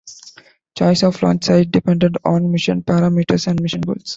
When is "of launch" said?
1.03-1.43